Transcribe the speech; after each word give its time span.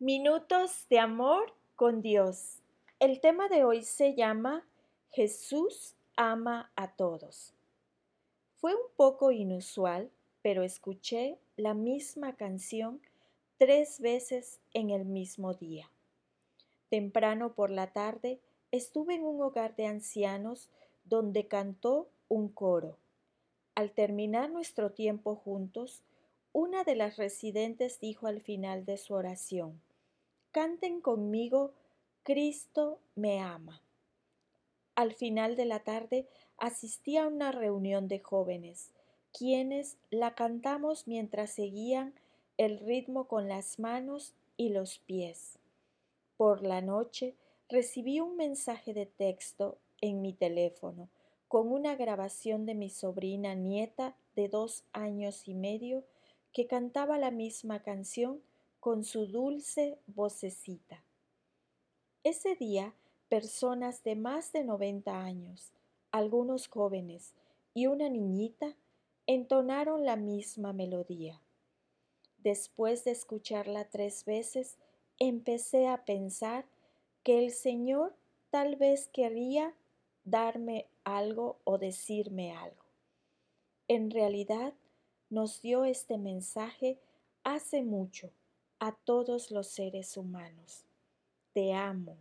Minutos 0.00 0.86
de 0.88 1.00
amor 1.00 1.52
con 1.74 2.02
Dios. 2.02 2.62
El 3.00 3.20
tema 3.20 3.48
de 3.48 3.64
hoy 3.64 3.82
se 3.82 4.14
llama 4.14 4.64
Jesús 5.10 5.96
ama 6.14 6.70
a 6.76 6.92
todos. 6.92 7.52
Fue 8.58 8.76
un 8.76 8.92
poco 8.94 9.32
inusual, 9.32 10.08
pero 10.40 10.62
escuché 10.62 11.40
la 11.56 11.74
misma 11.74 12.36
canción 12.36 13.00
tres 13.56 13.98
veces 13.98 14.60
en 14.72 14.90
el 14.90 15.04
mismo 15.04 15.54
día. 15.54 15.90
Temprano 16.90 17.54
por 17.54 17.70
la 17.70 17.92
tarde 17.92 18.38
estuve 18.70 19.16
en 19.16 19.24
un 19.24 19.42
hogar 19.42 19.74
de 19.74 19.86
ancianos 19.86 20.70
donde 21.06 21.48
cantó 21.48 22.08
un 22.28 22.50
coro. 22.50 22.98
Al 23.74 23.90
terminar 23.90 24.48
nuestro 24.48 24.92
tiempo 24.92 25.34
juntos, 25.34 26.04
una 26.52 26.84
de 26.84 26.94
las 26.94 27.16
residentes 27.16 27.98
dijo 27.98 28.28
al 28.28 28.40
final 28.40 28.84
de 28.84 28.96
su 28.96 29.14
oración, 29.14 29.82
Canten 30.52 31.00
conmigo, 31.02 31.72
Cristo 32.22 33.00
me 33.14 33.40
ama. 33.40 33.82
Al 34.94 35.12
final 35.12 35.56
de 35.56 35.66
la 35.66 35.80
tarde 35.80 36.26
asistí 36.56 37.16
a 37.18 37.26
una 37.26 37.52
reunión 37.52 38.08
de 38.08 38.18
jóvenes, 38.18 38.90
quienes 39.32 39.98
la 40.10 40.34
cantamos 40.34 41.06
mientras 41.06 41.50
seguían 41.50 42.14
el 42.56 42.78
ritmo 42.78 43.28
con 43.28 43.48
las 43.48 43.78
manos 43.78 44.34
y 44.56 44.70
los 44.70 44.98
pies. 44.98 45.58
Por 46.38 46.62
la 46.62 46.80
noche 46.80 47.34
recibí 47.68 48.20
un 48.20 48.36
mensaje 48.36 48.94
de 48.94 49.04
texto 49.04 49.76
en 50.00 50.22
mi 50.22 50.32
teléfono 50.32 51.08
con 51.46 51.72
una 51.72 51.94
grabación 51.94 52.66
de 52.66 52.74
mi 52.74 52.90
sobrina 52.90 53.54
nieta 53.54 54.16
de 54.34 54.48
dos 54.48 54.84
años 54.92 55.46
y 55.46 55.54
medio 55.54 56.04
que 56.52 56.66
cantaba 56.66 57.18
la 57.18 57.30
misma 57.30 57.82
canción 57.82 58.40
con 58.88 59.04
su 59.04 59.26
dulce 59.26 59.98
vocecita. 60.06 61.04
Ese 62.24 62.54
día, 62.54 62.94
personas 63.28 64.02
de 64.02 64.16
más 64.16 64.50
de 64.52 64.64
90 64.64 65.24
años, 65.24 65.74
algunos 66.10 66.68
jóvenes 66.68 67.34
y 67.74 67.86
una 67.86 68.08
niñita 68.08 68.76
entonaron 69.26 70.06
la 70.06 70.16
misma 70.16 70.72
melodía. 70.72 71.38
Después 72.38 73.04
de 73.04 73.10
escucharla 73.10 73.84
tres 73.90 74.24
veces, 74.24 74.78
empecé 75.18 75.86
a 75.86 76.06
pensar 76.06 76.64
que 77.24 77.44
el 77.44 77.50
Señor 77.50 78.16
tal 78.48 78.76
vez 78.76 79.06
quería 79.08 79.74
darme 80.24 80.86
algo 81.04 81.58
o 81.64 81.76
decirme 81.76 82.56
algo. 82.56 82.86
En 83.86 84.10
realidad, 84.10 84.72
nos 85.28 85.60
dio 85.60 85.84
este 85.84 86.16
mensaje 86.16 86.98
hace 87.44 87.82
mucho 87.82 88.32
a 88.80 88.92
todos 88.92 89.50
los 89.50 89.66
seres 89.66 90.16
humanos. 90.16 90.84
Te 91.52 91.72
amo. 91.72 92.16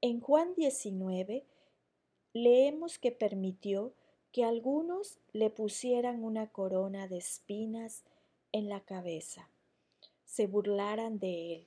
En 0.00 0.20
Juan 0.20 0.54
19 0.54 1.44
leemos 2.32 2.98
que 2.98 3.10
permitió 3.10 3.92
que 4.32 4.44
algunos 4.44 5.18
le 5.32 5.50
pusieran 5.50 6.22
una 6.22 6.48
corona 6.48 7.08
de 7.08 7.18
espinas 7.18 8.04
en 8.52 8.68
la 8.68 8.80
cabeza, 8.80 9.48
se 10.24 10.46
burlaran 10.46 11.18
de 11.18 11.54
él, 11.54 11.66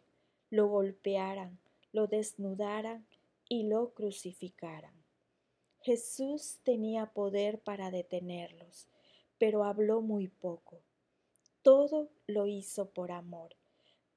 lo 0.50 0.68
golpearan, 0.68 1.60
lo 1.92 2.08
desnudaran 2.08 3.06
y 3.50 3.64
lo 3.64 3.94
crucificaran. 3.94 4.94
Jesús 5.82 6.60
tenía 6.64 7.08
poder 7.08 7.60
para 7.60 7.92
detenerlos, 7.92 8.88
pero 9.38 9.64
habló 9.64 10.02
muy 10.02 10.28
poco. 10.28 10.80
Todo 11.62 12.10
lo 12.28 12.48
hizo 12.48 12.90
por 12.90 13.12
amor 13.12 13.56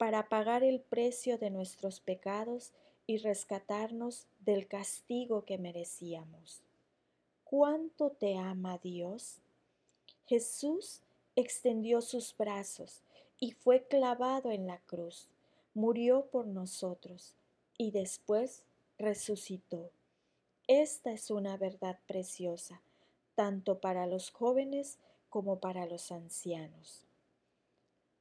para 0.00 0.30
pagar 0.30 0.64
el 0.64 0.80
precio 0.80 1.36
de 1.36 1.50
nuestros 1.50 2.00
pecados 2.00 2.72
y 3.06 3.18
rescatarnos 3.18 4.28
del 4.38 4.66
castigo 4.66 5.44
que 5.44 5.58
merecíamos. 5.58 6.62
¿Cuánto 7.44 8.08
te 8.08 8.38
ama 8.38 8.78
Dios? 8.78 9.42
Jesús 10.24 11.02
extendió 11.36 12.00
sus 12.00 12.34
brazos 12.34 13.02
y 13.38 13.52
fue 13.52 13.82
clavado 13.88 14.50
en 14.50 14.66
la 14.66 14.78
cruz, 14.78 15.28
murió 15.74 16.24
por 16.30 16.46
nosotros 16.46 17.34
y 17.76 17.90
después 17.90 18.62
resucitó. 18.96 19.90
Esta 20.66 21.12
es 21.12 21.30
una 21.30 21.58
verdad 21.58 21.98
preciosa, 22.06 22.80
tanto 23.34 23.80
para 23.80 24.06
los 24.06 24.30
jóvenes 24.30 24.96
como 25.28 25.60
para 25.60 25.84
los 25.84 26.10
ancianos. 26.10 27.09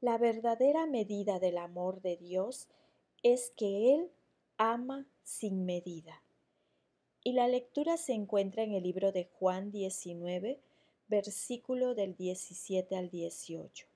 La 0.02 0.18
verdadera 0.18 0.86
medida 0.86 1.40
del 1.40 1.58
amor 1.58 2.02
de 2.02 2.16
Dios 2.16 2.70
es 3.22 3.52
que 3.58 3.96
Él 3.96 4.12
ama 4.58 5.06
sin 5.24 5.66
medida. 5.66 6.24
Y 7.22 7.34
la 7.34 7.50
lectura 7.50 7.98
se 7.98 8.14
encuentra 8.14 8.64
en 8.64 8.72
el 8.72 8.84
libro 8.84 9.12
de 9.12 9.26
Juan 9.26 9.72
19, 9.72 10.62
versículo 11.10 11.96
del 11.96 12.16
17 12.16 12.96
al 12.96 13.10
18. 13.10 13.88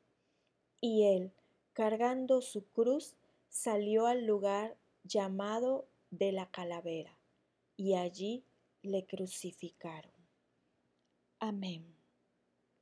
Y 0.81 1.03
Él, 1.03 1.31
cargando 1.71 2.41
su 2.41 2.65
cruz, 2.65 3.15
salió 3.47 4.05
al 4.05 4.25
lugar 4.25 4.75
llamado 5.05 5.87
de 6.11 6.33
la 6.33 6.51
calavera, 6.51 7.17
y 7.77 7.93
allí 7.93 8.43
le 8.81 9.05
crucificaron. 9.05 10.11
Amén. 11.39 12.02